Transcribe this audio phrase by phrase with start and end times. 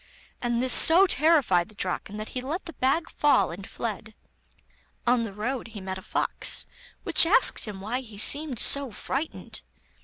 [0.41, 4.15] and this so terrified the Draken that he let the bag fall and fled.
[5.05, 6.65] On the road he met a fox,
[7.03, 9.61] which asked him why he seemed so frightened.